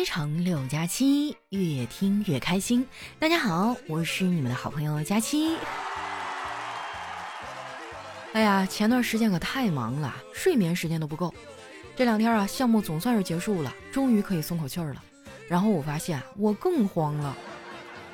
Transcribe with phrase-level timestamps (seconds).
[0.00, 2.86] 非常六加七，越听越开心。
[3.18, 5.58] 大家好，我是你们的好朋友佳期。
[8.32, 11.34] 哎呀，前段时间可太忙了，睡眠时间都不够。
[11.94, 15.04] 这两天啊，项目总算是结束了，终于可以松口气儿了。
[15.46, 17.36] 然后我发现我更慌了，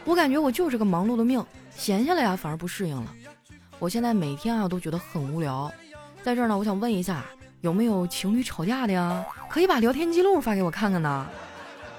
[0.04, 1.40] 我感觉我就是个忙碌的命，
[1.70, 3.14] 闲下来啊反而不适应了。
[3.78, 5.70] 我现在每天啊都觉得很无聊。
[6.24, 7.24] 在这儿呢，我想问一下，
[7.60, 9.24] 有没有情侣吵架的呀？
[9.48, 11.24] 可以把聊天记录发给我看看呢，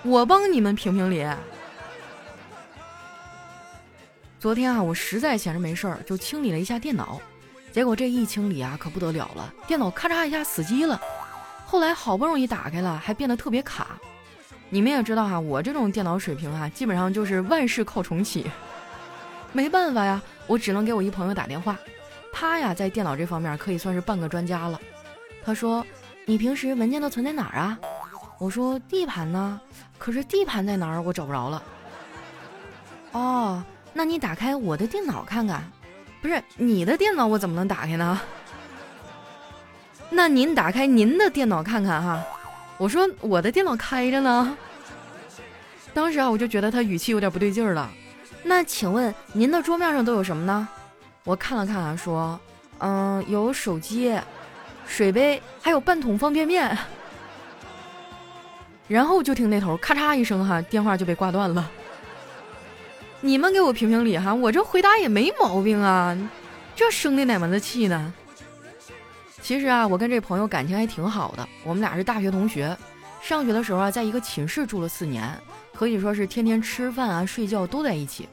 [0.08, 1.28] 我帮你们评评理。
[4.40, 7.20] 昨天啊，我实在闲着没事儿，就清理了一下电脑，
[7.74, 10.98] 结果这一清理啊，可不得了了，电脑咔嚓一下死机了。
[11.66, 13.98] 后来好不容易打开了，还变得特别卡。
[14.70, 18.50] 你们也知道哈，我这种电脑水平啊，基本上就是万事靠重启。
[19.52, 21.78] 没办法呀，我只能给我一朋友打电话，
[22.32, 24.80] 他呀在电脑这方面可以算是半个专家了。
[25.44, 25.86] 他说。
[26.30, 27.80] 你平时文件都存在哪儿啊？
[28.40, 29.60] 我说地盘呢，
[29.98, 31.02] 可是地盘在哪儿？
[31.02, 31.64] 我找不着了。
[33.12, 33.64] 哦，
[33.94, 35.64] 那你打开我的电脑看看。
[36.22, 38.20] 不是你的电脑，我怎么能打开呢？
[40.10, 42.24] 那您打开您的电脑看看哈。
[42.78, 44.56] 我说我的电脑开着呢。
[45.94, 47.90] 当时啊，我就觉得他语气有点不对劲儿了。
[48.44, 50.68] 那请问您的桌面上都有什么呢？
[51.24, 52.40] 我看了看啊，说，
[52.78, 54.16] 嗯，有手机。
[54.86, 56.78] 水杯，还有半桶方便面，
[58.88, 61.70] 然后就听那头咔嚓一声，哈，电话就被挂断了。
[63.22, 66.18] 你们给我评评理哈，我这回答也没毛病啊，
[66.76, 68.14] 这生的哪门子气呢？
[69.42, 72.76] 其实啊，我跟这朋友感情还挺好的，我们俩是大学同学，
[73.22, 75.30] 上学的时候啊，在一个寝室住了四年，
[75.74, 78.28] 可以说是天天吃饭啊、睡觉都在一起。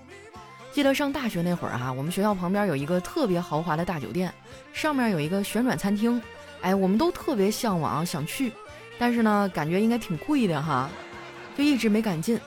[0.72, 4.32] 记得上大学那会儿哈，我们学校旁边有一个特别豪华的大酒店，
[4.72, 6.20] 上面有一个旋转餐厅。
[6.62, 8.50] 哎，我们都特别向往，想去，
[8.98, 10.88] 但是呢，感觉应该挺贵的哈，
[11.56, 12.38] 就一直没敢进。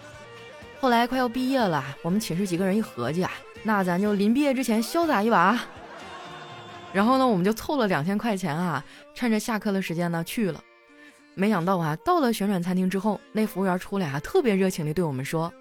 [0.80, 3.32] 后来快要毕业了，我们寝室几个人一合计啊，
[3.64, 5.60] 那咱就临毕业之前潇洒一把。
[6.94, 8.84] 然后呢，我们就凑了两千块钱啊，
[9.14, 10.64] 趁着下课的时间呢去了。
[11.34, 15.54] 没想到啊，到了旋转餐厅之后，那服务员出来啊，特别热情地对我们说：“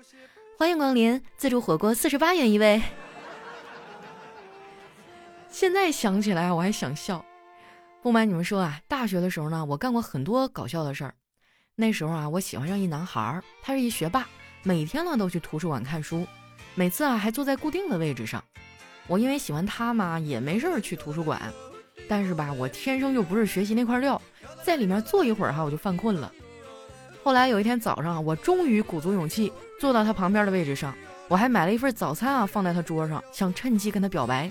[0.56, 2.80] 欢迎光临，自助火锅四十八元一位。”
[5.50, 7.24] 现在想起来我还想笑。
[8.06, 11.12] 不瞒你们说啊，大学的时候呢，我干过很多搞笑的事儿。
[11.74, 14.28] 那时候啊，我喜欢上一男孩儿，他是一学霸，
[14.62, 16.24] 每天呢都去图书馆看书，
[16.76, 18.40] 每次啊还坐在固定的位置上。
[19.08, 21.52] 我因为喜欢他嘛，也没事儿去图书馆。
[22.08, 24.22] 但是吧，我天生就不是学习那块料，
[24.62, 26.32] 在里面坐一会儿哈，我就犯困了。
[27.24, 30.94] 后来有一天早上，我终于鼓足勇气坐到他旁边的位置上，
[31.26, 34.48] 我还买了一份早餐啊，放在他桌上，想趁机跟他表白。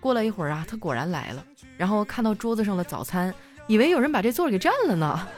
[0.00, 1.44] 过了一会儿啊，他果然来了。
[1.76, 3.32] 然后看到桌子上的早餐，
[3.66, 5.28] 以为有人把这座给占了呢，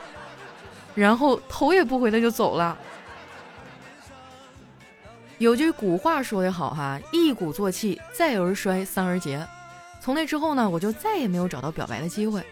[0.94, 2.78] 然后头也不回的就走了。
[5.38, 9.44] 有句古话说得好哈，一鼓作气，再而衰，三而竭。
[10.00, 12.42] 从那之后呢，我就再也没有找到表白的机会。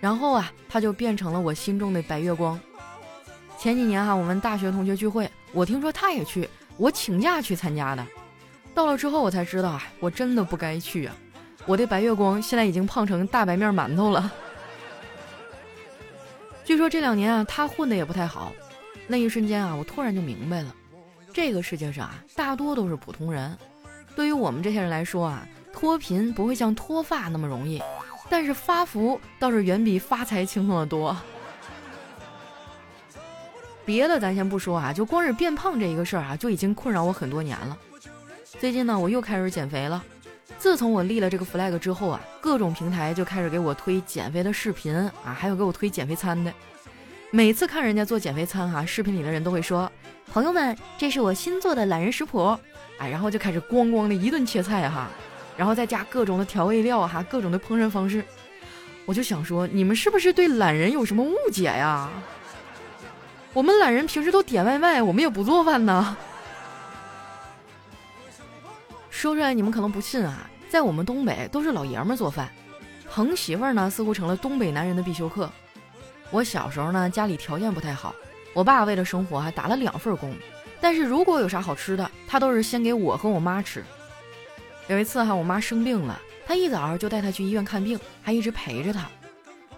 [0.00, 2.58] 然后啊，他就变成了我心中的白月光。
[3.58, 8.06] 前几年哈，我们大学同学聚会，我听说他也去，我请假去参加的。
[8.72, 11.16] 到了之后，我才知道啊，我真的不该去啊。
[11.68, 14.32] 我的白月光现在已经胖成大白面馒头了。
[16.64, 18.54] 据说这两年啊，他混的也不太好。
[19.06, 20.74] 那一瞬间啊，我突然就明白了，
[21.30, 23.54] 这个世界上啊，大多都是普通人。
[24.16, 27.82] 对于我们这些人来说啊，脱贫不会像脱发那么容易，
[28.30, 31.14] 但是发福倒是远比发财轻松的多。
[33.84, 37.76] 别的咱先不说啊，就光是变胖这一个事儿啊，就已经困扰我很多年了。
[38.58, 40.02] 最近呢，我又开始减肥了。
[40.56, 46.52] 自从我立了这个 flag 之后啊，各种平台就开始给我推减肥的视频啊，还有给我推减肥餐的。
[47.30, 49.90] 每次看人家做减肥餐哈，视频里的人都会说
[50.32, 52.56] ：“朋友们，这是我新做的懒人食谱。”
[52.98, 55.08] 哎，然后就开始咣咣的一顿切菜哈，
[55.56, 58.24] 然后再加各种的调味料哈，各种的烹饪方式。
[59.04, 62.10] 我就想说，你们是不是对懒人有什么误解呀？
[63.52, 66.16] 我们懒人平时都点外卖，我们也不做饭呢。
[69.18, 72.48] 说出来你们可能不信啊，在我们东北都是老爷们做饭，
[73.10, 75.50] 疼媳妇儿呢似乎成了东北男人的必修课。
[76.30, 78.14] 我小时候呢家里条件不太好，
[78.54, 80.32] 我爸为了生活还打了两份工，
[80.80, 83.82] 但是如果有啥好吃的，他都是先给我和我妈吃。
[84.86, 86.16] 有一次哈，我妈生病了，
[86.46, 89.10] 他一早就带她去医院看病，还一直陪着她。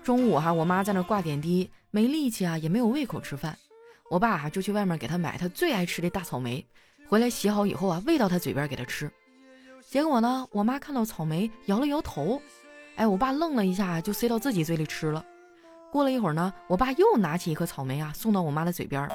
[0.04, 3.56] 中午哈，我妈在那挂点滴，没力气啊，也没有胃口吃饭，
[4.10, 6.62] 我爸哈就去外面给她买她最爱吃的大草莓，
[7.08, 9.10] 回来洗好以后啊，喂到她嘴边给她吃。
[9.90, 10.46] 结果呢？
[10.52, 12.40] 我妈看到草莓，摇了摇头。
[12.94, 15.24] 哎，我爸愣了一下，就塞到自己嘴里吃了。
[15.90, 19.10] 过了一会儿呢，我爸又拿起一颗草莓啊，送到我妈的嘴边。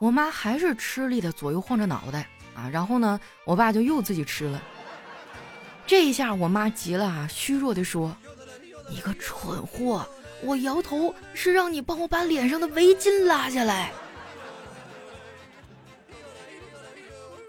[0.00, 2.26] 我妈还是吃力的左右晃着脑袋
[2.56, 4.62] 啊，然后呢，我爸就又自己吃了。
[5.86, 8.16] 这一下我妈急了啊，虚弱的说
[8.88, 10.08] ：“你个蠢货，
[10.42, 13.92] 我摇头是让你帮我把脸上的围巾拉下来。”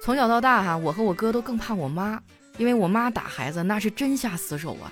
[0.04, 2.22] 从小到大哈，我和我哥都更怕我妈，
[2.57, 4.92] 因为我妈打孩子那是真下死手啊。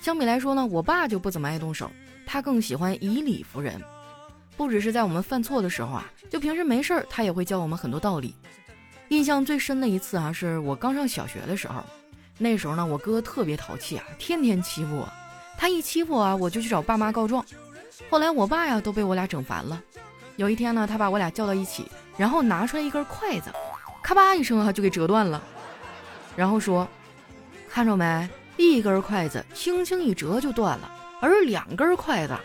[0.00, 1.90] 相比来说呢，我爸就不怎么爱动手，
[2.26, 3.80] 他更喜欢以理服人。
[4.56, 8.34] 不只是在我们犯错的时候啊，就平时没事儿，他也会教我们很多道理。
[9.08, 11.82] 印象最深的一次啊，是我刚上小学的时候，
[12.38, 15.08] 那时候呢，我哥特别淘气啊，天天欺负我。
[15.56, 17.44] 他一欺负我啊，我就去找爸妈告状。
[18.10, 19.80] 后来我爸呀都被我俩整烦了。
[20.36, 23.50] 有一天呢，他把我俩叫到一起，然后拿出来一根筷子。
[24.02, 25.42] 咔吧一声啊，就给折断了，
[26.36, 26.86] 然后说
[27.70, 30.90] ：“看着没，一根筷子轻轻一折就断了，
[31.20, 32.36] 而两根筷子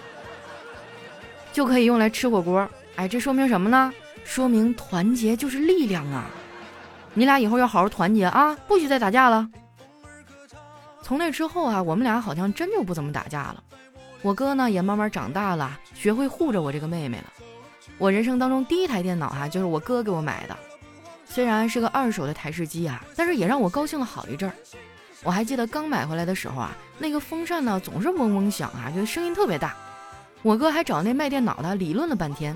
[1.51, 2.68] 就可以用来吃火锅。
[2.95, 3.91] 哎，这说明什么呢？
[4.24, 6.25] 说明团结就是力量啊！
[7.13, 9.50] 你俩以后要好好团结啊，不许再打架了。”
[11.01, 13.63] 从那之后啊，我们俩好像真就不怎么打架了。
[14.21, 17.33] 我哥呢也慢慢长大了，学会护着我这个妹妹了。
[17.97, 20.56] 我人生当中第一台电脑哈，就是我哥给我买的。
[21.30, 24.54] 虽然是个二手的台式机啊，但是也让我高兴了好一阵儿。
[25.24, 29.76] 我还记得刚买回来的时候啊，那个风扇呢总是嗡嗡响啊，就声音特别大。
[30.42, 32.56] 我哥还找那卖电脑的理论了半天，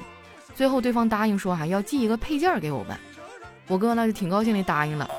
[0.56, 2.98] 最后对方答应说哈要寄一个配件给我们。
[3.68, 5.10] 我哥呢就挺高兴的答应了，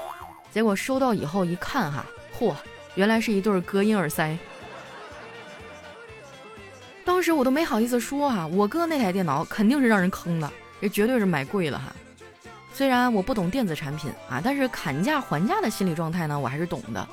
[0.50, 2.04] 结果收到以后一看哈，
[2.38, 2.54] 嚯，
[2.96, 4.36] 原来是一对隔音耳塞。
[7.04, 11.94] 当时我都没好意思说哈，我哥那台电脑肯定是让人坑了，这绝对是买贵了哈。
[12.74, 17.06] 虽然我不懂电子产品啊，但是砍价还价的心理状态呢，我还是懂的。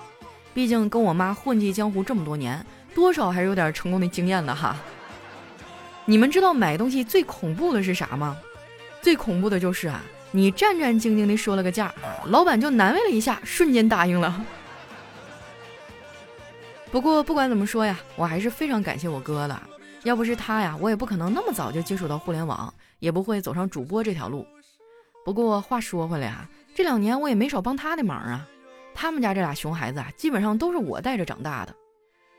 [0.56, 2.66] 毕竟跟我妈混迹江湖这么多年，
[2.96, 4.76] 多少还是有点成功的经验的哈。
[6.06, 8.36] 你们知道买东西最恐怖的是啥吗？
[9.04, 11.94] 最恐怖的就是啊，你战战兢兢地说了个价，
[12.26, 14.44] 老板就难为了一下，瞬间答应了。
[16.90, 19.62] 不过不管怎么说呀，我还是非常感谢我哥的，
[20.02, 24.44] 要不是他呀，我也不可能那么早就接触到互联网，也不会走上主播这条路。
[25.24, 28.48] 不过话说回来啊，这两年我也没少帮他的忙啊。
[28.94, 31.74] 他们家这俩熊孩子啊，基本上都是我带着长大的。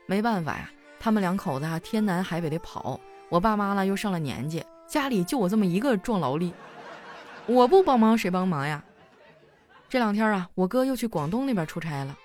[0.05, 0.69] 没办法呀，
[0.99, 2.99] 他们两口子啊，天南海北的跑，
[3.29, 6.53] 我爸妈呢又上了年纪，家里就我这么一个壮劳力，
[7.45, 8.83] 我不帮忙谁帮忙呀？
[9.87, 12.17] 这两天啊，我哥又去广东那边出差了。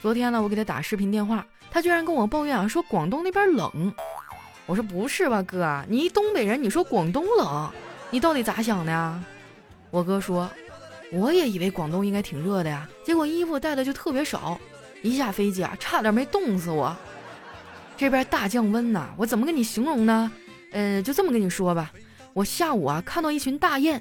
[0.00, 3.92] 昨天呢，我给他打视频电话，他居然跟我抱怨啊，说广东那边冷。
[4.66, 7.70] 我说不是吧，哥，你一东北人，你说广东冷，
[8.10, 9.22] 你到底咋想的呀？
[9.90, 10.50] 我哥说，
[11.12, 14.60] 我也以为广东应该挺热的呀，结果衣服带的就特别少，
[15.02, 16.94] 一下飞机啊，差点没冻死我。
[17.96, 20.30] 这边大降温呐，我怎么跟你形容呢？
[20.72, 21.90] 呃，就这么跟你说吧，
[22.34, 24.00] 我下午啊看到一群大雁，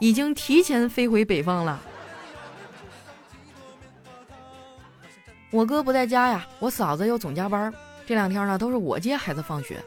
[0.00, 1.80] 已经提前飞回北方了。
[5.50, 7.72] 我哥不在家呀，我嫂子又总加班，
[8.04, 9.82] 这两天呢都是我接孩子放学。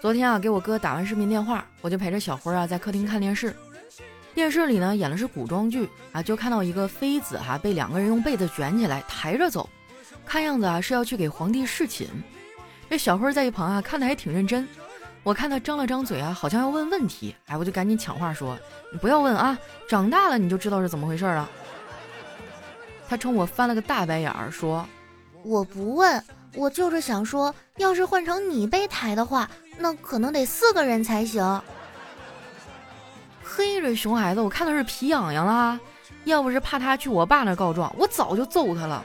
[0.00, 3.54] 昨天啊给我哥打完视频电话，我就陪着小辉啊在客厅看电视。
[4.38, 9.68] 电视里呢演的是古装剧啊，就看到一个妃子哈被两个人用被子卷起来抬着走，
[10.24, 12.06] 看样子啊是要去给皇帝侍寝。
[12.88, 14.68] 这小辉在一旁啊看的还挺认真，
[15.24, 18.56] 我看他张了张嘴啊，好像要问问题，哎，我就赶紧抢话说
[18.94, 19.58] ：“你不要问啊，
[19.88, 21.50] 长大了你就知道是怎么回事了。”
[23.10, 24.88] 他冲我翻了个大白眼儿说
[25.42, 26.24] ：“我不问，
[26.54, 31.60] 我就是想说，要是换成你被抬的话，那可能得四个人才行。”
[33.58, 35.80] 嘿，这熊孩子，我看他是皮痒痒了。
[36.22, 39.02] 要不是怕他去我爸那告状，我早就揍他了。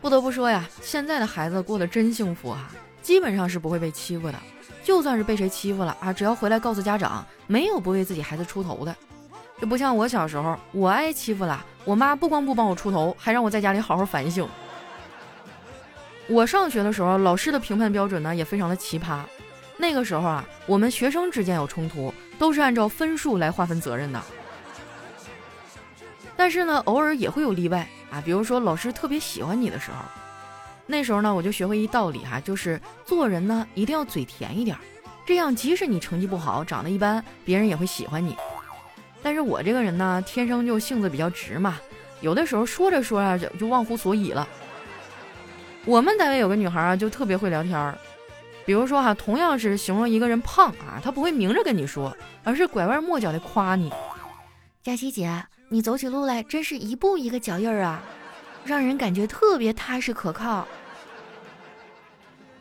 [0.00, 2.70] 不得不说呀，现在的孩子过得真幸福啊，
[3.02, 4.38] 基本上是不会被欺负的。
[4.84, 8.94] 就算是被谁欺负了啊，只要回来告诉家长，没有不为自己孩子出头的。
[9.60, 14.48] 这不像我小时候，我挨欺负了，我妈不光不帮我出头，还让我在家里好好反省。
[16.28, 19.22] 我上学的时候，老师的评判标准呢也非常的奇葩。
[19.76, 22.14] 那个时候啊，我们学生之间有冲突。
[22.38, 24.22] 都是按照分数来划分责任的，
[26.36, 28.22] 但是呢，偶尔也会有例外啊。
[28.24, 29.96] 比如说老师特别喜欢你的时候，
[30.86, 34.76] 那时候呢，我就学会一道理哈，就是做人呢一定要嘴甜一点，
[35.26, 38.36] 这样即使你成绩不好，长得一般，别人也会喜欢你。
[39.20, 41.76] 但是我这个人呢，天生就性子比较直嘛，
[42.20, 44.48] 有的时候说着说着就就忘乎所以了。
[45.84, 47.98] 我们单位有个女孩啊，就特别会聊天儿。
[48.68, 53.90] 比如说哈，同样是形容一个人胖啊，他不会明着跟你说，而是拐弯抹角的夸你。
[54.82, 58.02] 佳琪姐，你走起路来真是一步一个脚印儿啊，
[58.66, 60.68] 让人感觉特别踏实可靠。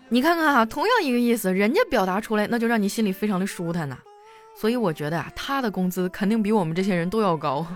[0.07, 3.97] 你看看哈，同样一个意思，人家表达出来，那就让你心里非常的舒坦呐。
[4.55, 7.67] 所以我觉得啊，他的工资肯定比我们这些人都要高。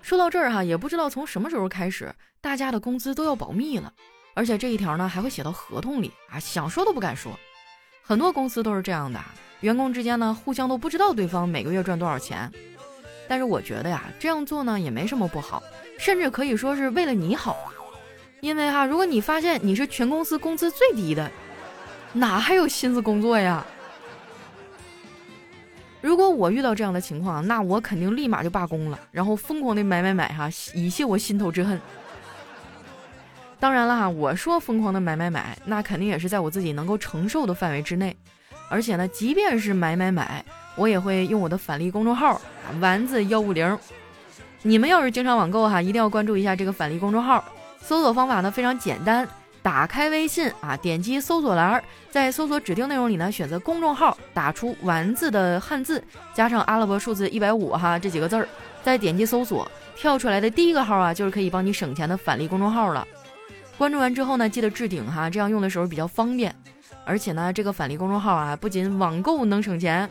[0.00, 3.92] 说到这儿哈，也不知道从什么时候开始，大家的工资都要保密了，
[4.36, 7.32] 而且这一条呢还会写到合同里啊，想说都不敢说。
[8.02, 9.18] 很多公司都是这样的，
[9.60, 12.52] 员工之间呢互相都不知道对方每个月赚多少钱。
[13.26, 15.62] 但是我觉得呀，这样做呢也没什么不好，
[15.98, 17.56] 甚至可以说是为了你好。
[18.40, 21.28] 因为哈，如果你发现你是全公司工资最低的，
[22.12, 23.66] 哪还有心思工作呀？
[26.02, 31.80] 如果我遇到这样的情况，那我肯定立马就罢工了，然后疯狂的买买买哈，以泄我心头之恨。
[33.58, 38.16] 当然了哈，我说疯狂的买买买，那肯定也是在我自己能够承受的范围之内。
[38.68, 40.44] 而且呢，即便是买买买，
[40.74, 42.40] 我也会用我的返利公众号
[42.80, 43.78] 丸子幺五零。
[44.62, 47.44] 你们要是经常网购哈，一定要关注一下这个返利公众号。
[47.80, 49.26] 搜索方法呢非常简单。
[49.62, 56.00] 打开微信啊，点击搜索栏，在搜索指定内容里呢，选择公众号，打出“丸子”的汉字，
[56.32, 58.48] 加上阿拉伯数字一百五哈这几个字儿，
[58.84, 63.04] 再点击搜索，跳出来的第一个号啊，就是可以帮你省钱的返利公众号了。
[63.78, 66.54] 关注完之后呢，记得置顶哈，这样用的时候比较方便。
[67.04, 70.08] 而且呢，这个返利公众号啊，不仅网购能省钱，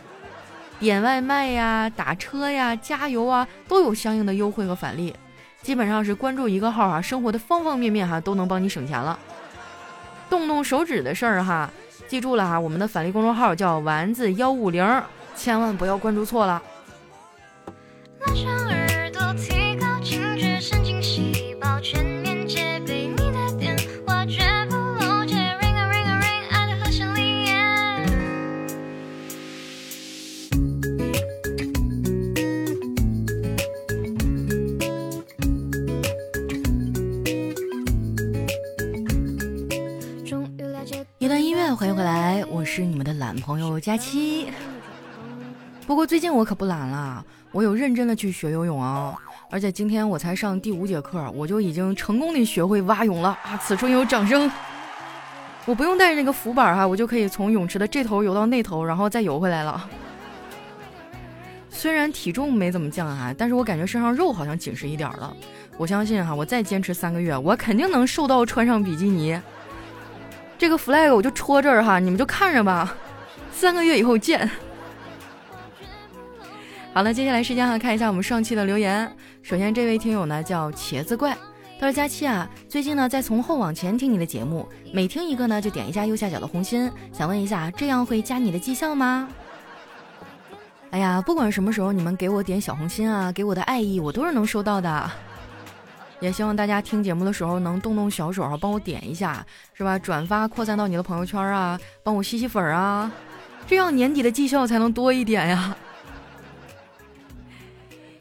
[0.79, 5.13] 点外卖呀、打车呀、加油啊，都有相应的优惠和返利。
[5.62, 9.17] 基本上是关注一个号啊，生活的方方面面哈，都能帮你省钱了。
[10.29, 11.69] 动动手指的事儿哈，
[12.07, 15.03] 记住了哈，我们的返利公众号叫丸子幺五零，
[15.36, 16.62] 千万不要关注错了。
[42.05, 44.51] 来，我是你们的懒朋友佳期。
[45.88, 49.15] 不过最近我可不懒了，我有认真的去学游泳啊，
[49.50, 53.57] 而且今天我才上第五节课，我就已经成功的学会蛙泳了啊！
[53.57, 54.50] 此处有掌声。
[55.65, 59.89] 我不用带着那个浮板哈，我就可以从泳池的这头游到那头，然后再游回来了。
[61.71, 65.35] 虽然体重没怎么降啊，但是我感觉身上肉好像紧实一点了。
[65.75, 69.41] 我相信哈，我再坚持三个月，我肯定能瘦到穿上比基尼。
[70.57, 72.95] 这个 flag 我就戳这儿哈，你们就看着吧，
[73.51, 74.50] 三个月以后见。
[76.93, 79.12] 好了，接下来时间哈，看一下我们上期的留言。
[79.43, 81.38] 首先这位听友呢叫茄子怪，
[81.77, 89.27] 他说：“佳期啊，最近呢在从后往前听你的节目，每听一个呢就点一下右下角的红心，想问一下，这样会加你的绩效吗？”
[90.91, 95.12] 哎呀，不管什么时候你们给我点小红心啊，给我的爱意我都是能收到的。
[96.22, 100.00] 也希望大家听节目的时候能动动小手啊，帮我点一下，是吧？
[100.00, 103.12] 转发扩散到你的朋友圈啊，帮我吸吸粉啊，
[103.67, 105.75] 这样年底的绩效才能多一点呀。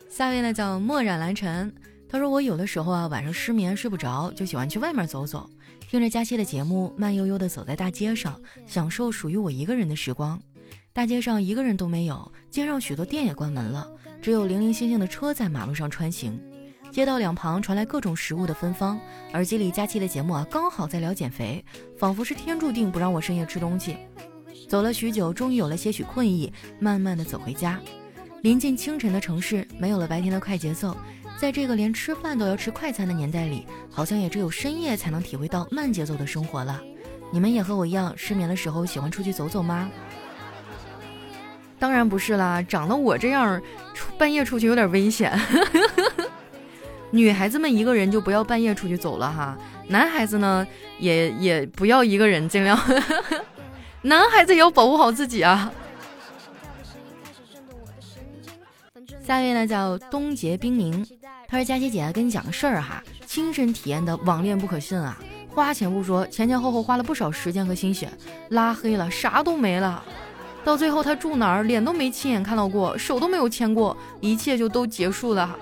[0.09, 1.73] 下位呢叫墨染蓝尘，
[2.09, 5.49] 他说我有的时候啊晚上失眠睡不着，就喜欢去外面走走，
[5.89, 10.41] 听着佳期的节目，慢悠悠的走在大街上，享受属于我一个人的时光。
[10.93, 13.89] 大街上一个人都没有，街上许多店也关门了，
[14.23, 16.41] 只有零零星星的车在马路上穿行。
[16.95, 18.97] 街道两旁传来各种食物的芬芳，
[19.33, 21.65] 耳机里佳期的节目啊，刚好在聊减肥，
[21.99, 23.97] 仿佛是天注定不让我深夜吃东西。
[24.69, 27.81] 走了许久，终于有了些许困意，慢慢的走回家。
[28.43, 30.97] 临近清晨的城市，没有了白天的快节奏，
[31.37, 36.81] 在这个连吃饭都要吃快餐的年代里，好像也只有深夜才能体会到慢节奏的生活了。
[37.33, 39.91] 你们也和我一样，失眠的时候喜欢出去走走吗？
[41.77, 43.61] 当然不是啦，长得我这样，
[44.17, 45.37] 半夜出去有点危险。
[47.15, 49.57] 女孩子们一个人就不要半夜出去走了哈，
[49.87, 50.67] 男孩子呢
[50.99, 52.77] 也也不要一个人，尽量，
[54.03, 55.71] 男孩子也要保护好自己啊。
[59.25, 61.07] 下一位呢叫东杰冰凝，
[61.47, 65.17] 他说佳琪姐跟你讲个事儿哈，亲身体验的网恋不可信啊，
[65.51, 68.11] 花钱不说，前前后后花了不少时间和心血，
[68.49, 70.03] 拉黑了啥都没了，
[70.65, 75.57] 到最后他住哪儿脸都没亲眼看到过，手都没有牵过，一切就都结束了。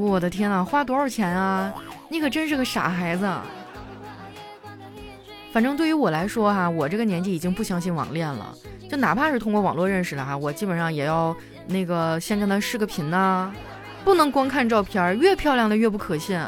[0.00, 1.72] 我的天呐，花多少钱啊？
[2.08, 3.28] 你可真是个傻孩子。
[5.52, 8.54] 反正对于我来说哈，我这个年纪已经不相信网恋了。
[8.90, 11.34] 就哪怕是通过网络认识的哈，我基本上也要
[11.66, 13.50] 那个先跟他视个频呐，
[14.04, 16.38] 不能光看照片，越漂亮的越不可信。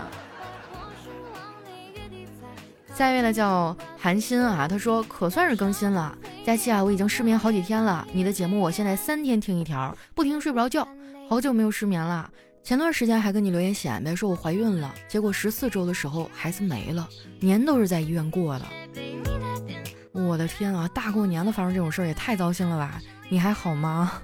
[2.94, 10.86] 下一位呢叫韩鑫啊，他说可算是更新了，佳期啊，我已经失眠好几天了，你的节目我现在三天听一条，不听睡不着觉，
[11.28, 12.28] 好久没有失眠了。
[12.68, 17.08] 前段时间还跟你留言显摆说我怀孕了，结果十四周的时候孩子没了，
[17.40, 18.66] 年都是在医院过的。
[20.12, 23.00] 我的天啊，大过年的发生这种事儿也太糟心了吧？
[23.30, 24.20] 你还好吗？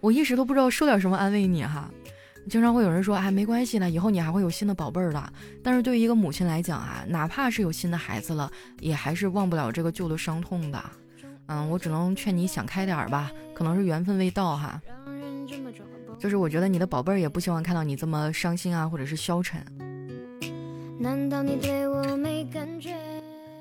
[0.00, 1.90] 我一时都不知道说点什么安慰你哈。
[2.48, 5.22] 经常会有人说，哎，没关系的，以后你还会有新的宝贝儿的。
[5.62, 10.82] 但是对于一个母亲来讲啊，哪怕是有新的孩子了，也还是忘不了这个旧的伤痛的。
[11.48, 14.80] 嗯，我只能劝你想开点儿吧，可能是缘分未到哈。
[16.22, 19.60] 就是我觉得你的宝贝儿也不希望看到你这么伤心啊，或者是消沉。
[20.96, 22.94] 难道你对我没感觉？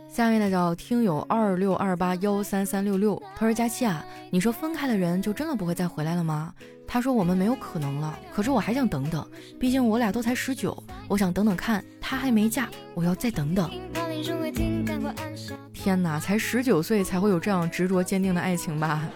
[0.07, 6.53] 下面呢叫听友二六二八幺三三六六，他说佳期啊，你说分开的人就真的不会再回来了吗？
[6.87, 9.27] 他说我们没有可能了，可是我还想等等，
[9.59, 10.77] 毕竟我俩都才十九，
[11.07, 13.71] 我想等等看，他还没嫁，我要再等等。
[15.73, 19.09] 天哪，才十九岁才会有这样执着坚定的爱情吧？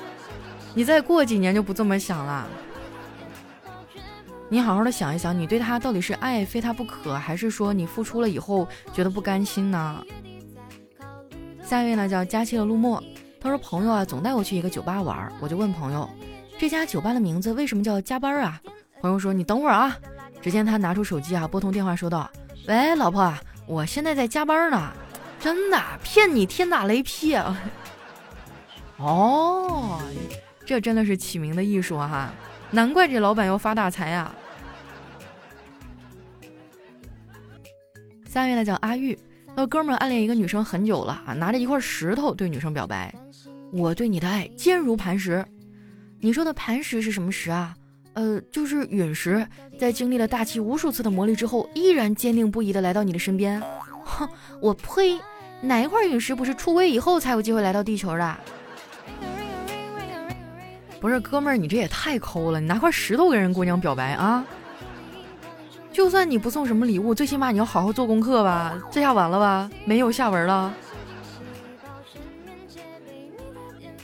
[0.74, 2.50] 你再过几年就不这么想了。
[4.48, 10.04] 你好好的想一想，你对他到底是爱非他不可，还是说你付出了以后觉得不甘心呢？
[11.64, 13.04] 下一位呢叫佳期的陆墨，
[13.42, 16.08] 他说朋友啊总带我去一个酒吧玩，我就问朋友。
[16.58, 18.62] 这家酒吧的名字为什么叫加班啊？
[19.02, 19.98] 朋友说：“你等会儿啊。”
[20.42, 22.30] 只见他拿出手机啊，拨通电话，说道
[22.68, 23.34] ：“喂，老婆，
[23.68, 24.92] 我现在在加班呢。”
[25.38, 27.60] 真的骗你，天打雷劈啊！
[28.98, 30.00] 哦，
[30.66, 32.32] 这真的是起名的艺术哈，
[32.76, 34.36] 难怪这老板要发大财啊！
[38.28, 39.18] 下面呢叫阿玉，
[39.56, 43.16] 那哥们儿暗恋一个女生很久了啊，拿着一块石头对女生表白
[43.72, 45.46] ：“我对你的爱坚如磐石。”
[46.20, 47.74] 你说的磐石是什么石啊？
[48.12, 49.48] 呃，就是陨石，
[49.80, 53.64] 在经历了大气无数次的磨砺之后，依然坚定不移的来到你的身边。
[54.04, 54.28] 哼，
[54.60, 55.18] 我呸！
[55.62, 58.38] 哪一块陨石不是出轨以后才有机会来到地球的？
[61.00, 62.60] 不是，哥们儿，你这也太抠了！
[62.60, 64.44] 你拿块石头跟人姑娘表白啊？
[65.92, 68.82] 就算你不送什么礼物，最起码你要好好做功课吧？
[68.92, 69.70] 这下完了吧？
[69.86, 70.74] 没有下文了。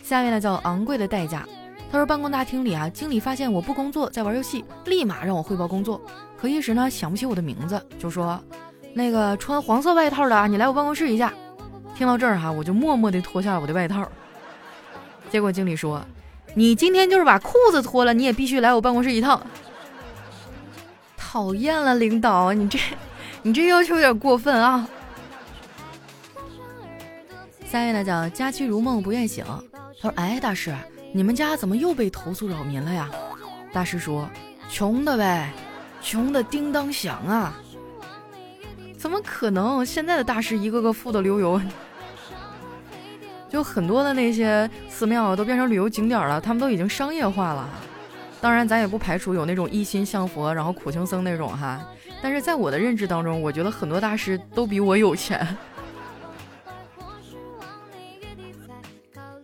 [0.03, 1.48] 下面呢叫昂贵的代价。
[1.92, 6.00] 他说：“办公大厅里啊，经理发现我不工作，在玩游戏，立马让我汇报工作。
[6.39, 8.42] 可一时呢想不起我的名字，就说
[8.96, 11.33] ：‘那个穿黄色外套的啊，你来我办公室一下。’
[11.94, 14.07] 听到这儿哈，我就默默地脱下了我的外套。
[15.29, 16.01] 结果经理说
[16.53, 19.42] ：‘你今天就是把裤子脱了，你也必须来我办公室一趟。’
[21.18, 22.77] 讨厌了，领导，你这
[23.44, 24.87] 你这要求有点过分啊。”
[27.66, 29.46] 下位呢叫佳期如梦不愿醒。
[29.46, 30.75] 他说：“哎，大师。”
[31.14, 33.09] 你们家怎么又被投诉扰民了呀？
[33.74, 34.29] 大师说
[34.72, 35.51] ：“穷的呗，
[36.01, 37.53] 穷的叮当响啊！
[38.98, 39.85] 怎么可能？
[39.85, 41.61] 现在的大师一个个富的流油，
[43.51, 47.70] 就很多的那些寺庙都变成旅游景点了，他们都已经商业化了。
[48.40, 51.81] 当然，咱也不排除有那种一心向佛，然后苦行僧那种哈。
[52.22, 55.46] 但是在我的认知当中，我觉得很多大师都比我有钱。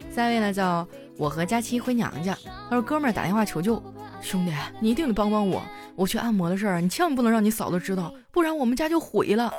[0.10, 0.88] 下一位呢，叫。
[1.20, 2.38] 我和佳期回娘家，
[2.70, 3.82] 他说：“哥们儿打电话求救，
[4.22, 5.64] 兄弟，你一定得帮帮我。
[5.96, 9.52] 我去按摩的事儿，你千万不能让你嫂子知道，不然我们家就毁了。”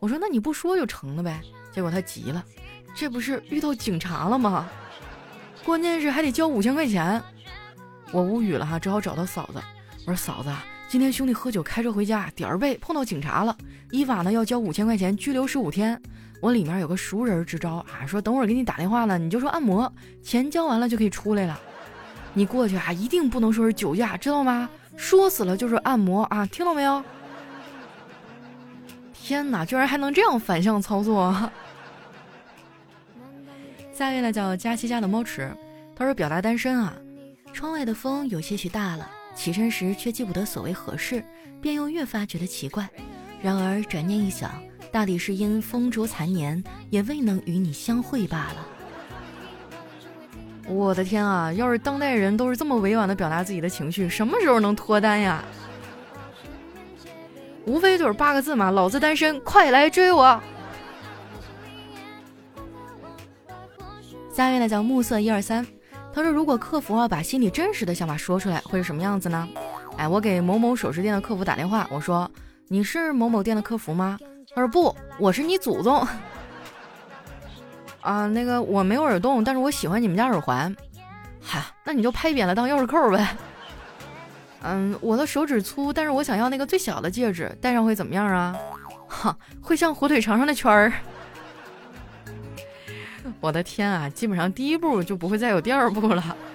[0.00, 2.44] 我说：“那你不说就成了呗。”结果他急了，
[2.98, 4.68] 这不是遇到警察了吗？
[5.64, 7.22] 关键是还得交五千块钱。
[8.10, 9.62] 我无语了哈，只好找到嫂子。
[10.04, 10.52] 我说：“嫂子，
[10.88, 13.56] 今天兄弟喝酒开车回家，点儿背碰到警察了，
[13.92, 16.00] 依法呢要交五千块钱，拘留十五天。”
[16.42, 21.56] 我里面有个熟人支招啊，说等会儿给你打电话呢，你就说按摩，钱交完了就可以出来了。
[22.34, 24.68] 你过去啊，一定不能说是酒驾，知道吗？
[24.96, 27.00] 说死了就是按摩啊，听到没有？
[29.14, 31.32] 天哪，居然还能这样反向操作！
[33.98, 35.52] 下一位呢叫佳期家的猫池，
[35.96, 36.94] 他说表达单身啊。
[37.52, 41.20] 窗外的风有些许大了，起身时却记不得所谓何事，
[41.60, 42.88] 便又越发觉得奇怪。
[43.42, 44.52] 然而转念一想。
[44.92, 48.66] 大抵是因风烛残年，也未能与你相会罢了。
[50.68, 51.52] 我的天啊！
[51.52, 55.44] 要是当代人都是这么委婉的表达自己的情绪，什么时候能脱单呀？
[57.66, 60.40] 无非就是八个字嘛，老子单身，快来追我！
[64.38, 65.66] 下一位呢叫暮色一二三，
[66.12, 69.48] 他说如果客服啊把心里真实的想法说出来，会是什么样子呢？
[69.96, 72.30] 哎，我给某某首饰店的客服打电话，我说
[72.68, 74.16] 你是某某店的客服吗？
[74.54, 76.06] 他说不，我是你祖宗
[78.00, 78.28] 啊！
[78.28, 80.72] 那个我没有耳洞，但是我喜欢你们家耳环。
[81.42, 83.36] 嗨，那你就拍扁了当钥匙扣呗。
[84.62, 88.56] 嗯，我的手指粗，但是我想要那个最小的戒指，戴上会怎么样啊？
[89.08, 90.92] 哈，会像火腿肠上的圈儿。
[93.40, 96.36] 我的天啊，基本上第一步就不会再有第二步了。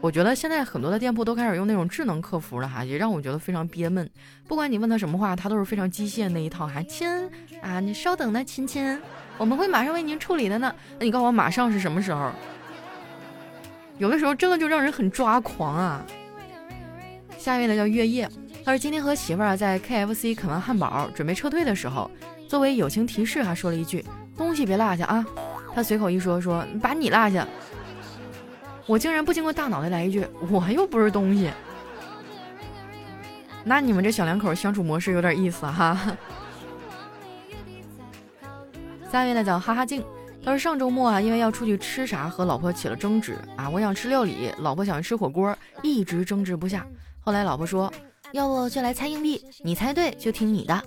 [0.00, 4.08] 我觉得现在很多的店铺都开始用那种智能客服了哈，也让我觉得非常憋闷。
[4.46, 6.82] 不管你问他什么话，他都是非常机械那一套哈。
[6.82, 7.08] 亲
[7.62, 9.00] 啊，你稍等呢，亲亲
[9.38, 10.72] 我们会马上为您处理的呢。
[10.98, 12.30] 那你告诉我马上是什么时候？
[13.98, 16.04] 有的时候真的就让人很抓狂啊。
[17.38, 18.28] 下一位呢叫月夜，
[18.64, 22.10] 他说今天和媳妇儿在 KFC 啃完汉堡，准备撤退的时候，
[22.46, 24.04] 作为友情提示还说了一句
[24.36, 25.24] 东西别落下啊。
[25.74, 27.46] 他随口一说说把你落下，
[28.86, 31.50] 我竟然不经过大脑的来一句我又不是东西。
[33.64, 35.98] 那你们这小两口相处模式有点意思哈。
[39.12, 40.04] 下一位呢叫哈哈静，
[40.44, 46.86] 他说上周末啊，因为要出去吃啥和老婆起了争执啊，我想吃料理，老婆想吃火锅，一直争执不下。
[47.20, 47.92] 后来老婆说，
[48.32, 50.82] 要不就来猜硬币，你猜对就听你的。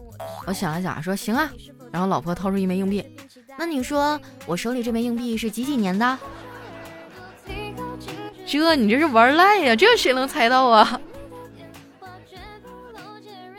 [0.48, 1.50] 我想了想说行啊，
[1.92, 3.04] 然后老婆掏出一枚硬币，
[3.58, 6.18] 那你说我手里这枚硬币是几几年的？
[8.46, 11.00] 这你这是玩赖呀，这谁能猜到啊？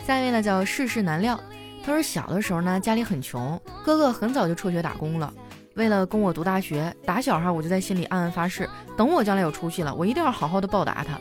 [0.04, 1.38] 下一位呢叫世事难料，
[1.84, 5.32] 他说小的时候呢家里很穷，哥哥很早就辍学打工了，
[5.74, 11.20] 为了供我读大学，打小哈我就在心里暗暗发誓，等我将来有出息了，我一定要好好的报答他。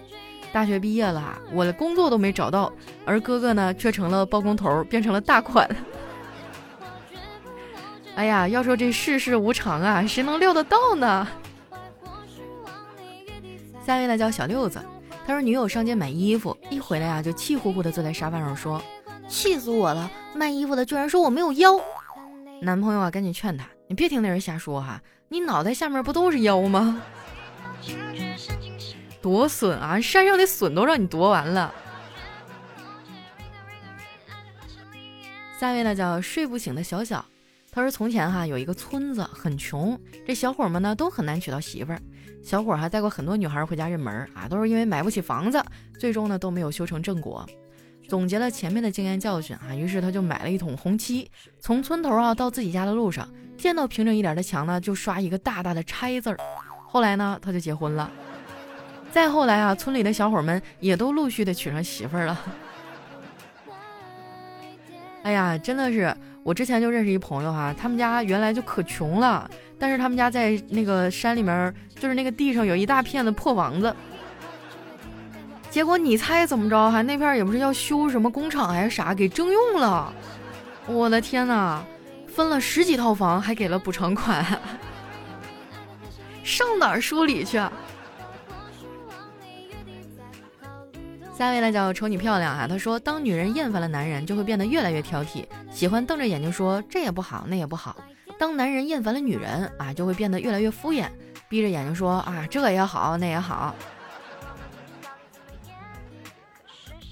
[0.52, 2.74] 大学毕业了，我的工作都没找到，
[3.06, 5.70] 而哥哥呢却成了包工头，变成了大款。
[8.20, 11.26] 哎呀，要说这世事无常啊，谁能料得到呢？
[13.86, 14.84] 下一位呢叫小六子。
[15.26, 18.84] 他说：“女友上街买衣服，一回来呀，就气呼呼的坐在沙发上说
[19.30, 20.12] ：‘气死我了！
[20.36, 21.80] 卖衣服的居然说我没有腰。’
[22.62, 27.02] 男朋友啊，赶紧劝他：‘你别听那人瞎说哈，你脑袋下面不都是腰吗？
[29.22, 30.02] 多损啊！
[30.02, 31.74] 山上的笋都让你夺完了。’
[35.58, 37.24] 下一位呢，叫睡不醒的小小。
[37.72, 42.02] 他说：从前哈有一个村子很穷，这小伙们呢都很难娶到媳妇儿。”
[42.42, 45.62] 小伙还带过很多女孩回家认门啊，都是因为买不起房子，
[46.00, 47.46] 最终呢都没有修成正果。
[48.08, 51.30] 总结了前面的经验教训啊，于是他就买了一桶红漆，
[51.60, 56.38] 从村头啊到自己家的路上，见到平整一点的墙呢，就刷一个大大的拆字儿。
[56.88, 58.10] 后来呢，他就结婚了。
[59.12, 62.40] 再后来啊，村里的小伙们也都陆续的娶上媳妇儿了。
[65.22, 69.50] 哎呀，真的是，我之前就认识一朋友哈，他们家原来就可穷了。
[69.78, 73.96] 但是他们家在那个山里面，就是那个地上有一大片的破房子。
[75.70, 76.92] 结果你猜怎么着？
[76.92, 80.14] 哈，那片也不是要修什么工厂还是啥，给征用了。
[80.88, 81.84] 我的天哪，
[82.28, 84.44] 分了十几套房，还给了补偿款，
[86.44, 87.62] 上哪儿说理去？
[91.38, 97.96] 下一位呢叫瞅你漂亮啊，他说当女人厌烦了男人，就会变得越来越挑剔，喜欢瞪着眼睛说这也不好，那也不好。
[98.38, 101.08] 当男人厌烦了女人啊，就会变得越来越敷衍，
[101.48, 103.76] 闭着眼睛说啊，这也好，那也好。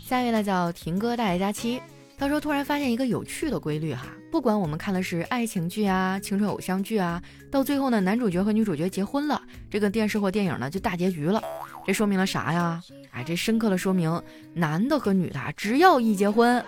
[0.05, 1.81] 下一位呢叫婷哥大爷佳期，
[2.17, 11.41] 他说突然发现一个有趣的规律哈，不管我们看的是爱情剧啊、青春偶像剧啊，到最后呢，男主角和女主角结婚了，这个电视或电影呢就大结局了。
[11.85, 12.81] 这说明了啥呀？
[13.11, 14.21] 哎，这深刻的说明，
[14.53, 16.63] 男的和女的只要一结婚，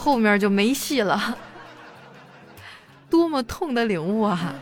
[0.00, 1.36] 后面就没戏了。
[3.10, 4.54] 多么痛的领悟啊！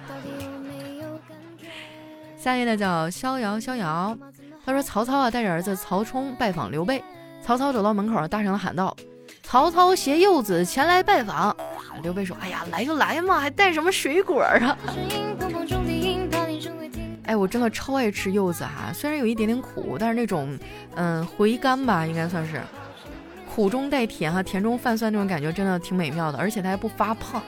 [2.36, 4.16] 下一位呢叫逍遥逍遥，
[4.64, 7.02] 他说曹操啊带着儿子曹冲拜访刘备，
[7.44, 8.96] 曹操走到门口，大声的喊道
[9.44, 11.54] ：“曹操携幼子前来拜访。”
[12.02, 14.76] 刘备说：“哎呀，来就来嘛，还带什么水果啊？”
[17.26, 20.58] 哎，我真的超爱吃柚子哈，虽然有一点点苦，但是那种
[20.94, 22.62] 嗯回甘吧，应该算是
[23.58, 27.42] 苦中带甜哈，甜中泛酸那种感觉，真的挺美妙的，而且它还不发胖。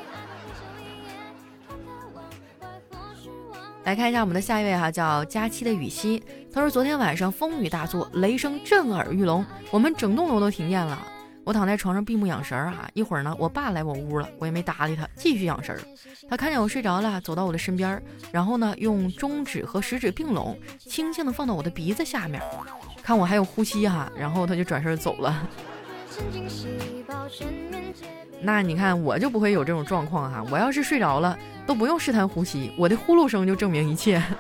[3.85, 6.21] 来看一下我们的下一位哈，叫佳期的雨熙。
[6.53, 10.99] 他说昨天晚上风雨大作，雷声震耳欲聋，我们整栋楼都停电了。
[11.45, 15.81] 我躺在床上闭目养神儿哈，一会儿呢，我爸来我屋了，我也没搭理他，继续养神儿。
[16.29, 22.43] 他看见我睡着了，走到我的身边，然后呢，用中指和食指并拢，轻轻的放到我的鼻子下面，
[23.01, 25.49] 看我还有呼吸哈，然后他就转身走了。
[28.43, 34.23] 那你看我就不会有这种状况哈，我要是睡着了都不用试探呼吸，我的呼噜声就证明一切。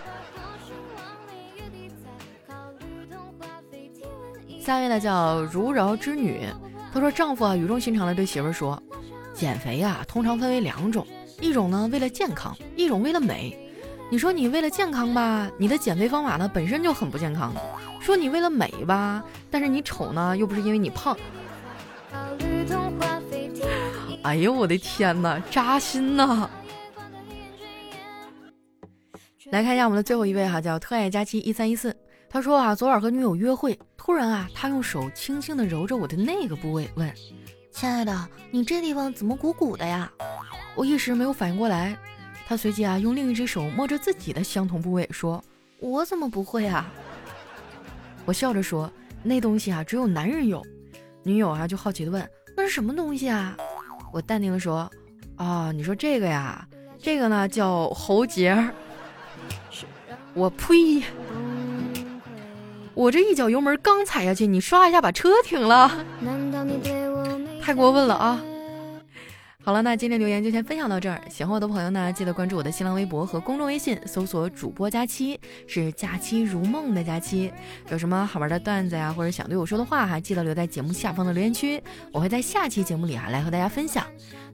[4.60, 6.46] 下一位呢叫如饶之女，
[6.92, 8.82] 她说丈夫啊语重心长的对媳妇儿说，
[9.34, 11.06] 减肥啊通常分为两种，
[11.40, 13.54] 一种呢为了健康，一种为了美。
[14.10, 17.52] 你说你为了健康吧，你的减肥方法呢本身就很不健康；
[18.00, 21.16] 说你为了美吧，但是你丑呢又不是因为你胖。
[24.22, 26.48] 哎呦我的天哪，扎心呐！
[29.50, 31.96] 来看一下我们的最后一位哈，叫特爱佳期一三一四。
[32.28, 37.12] 他说啊，昨晚和女友约会，突然啊，他用手轻轻的揉着我的那个部位，问
[37.72, 40.12] ：“亲爱的，你这地方怎么鼓鼓的呀？”
[40.76, 41.98] 我一时没有反应过来。
[42.46, 45.42] 他随即啊用另一只手摸着自己的相同部位说
[45.80, 46.92] ：“我怎么不会啊？”
[48.24, 48.88] 我笑着说
[49.24, 50.62] ：“那东西啊只有男人有。”
[51.24, 52.22] 女友啊就好奇的问
[52.60, 53.56] ：“那是什么东西啊？”
[54.12, 54.90] 我淡定的说
[55.36, 56.66] ：“啊，你说这个呀，
[57.00, 58.54] 这个呢叫喉结。
[60.34, 61.02] ”我呸！
[62.92, 65.90] 我这一脚油门刚踩下去，你唰一下把车停了，
[67.62, 68.38] 太过分了啊！
[69.62, 71.20] 好了，那今天留言就先分享到这儿。
[71.28, 77.52] 喜欢我的朋友呢，记得关注我的新浪微博和公众微信，搜索“主播佳期”，是“假期如梦”的假期。
[77.90, 84.06] 有什么好玩的段子呀，或者想对我说的话，哈，记得留在节目下方的留言区，我会在下期节目里啊来和大家分享。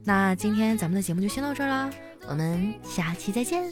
[0.03, 1.89] 那今天咱们的节目就先到这儿啦，
[2.27, 3.63] 我们下期再见。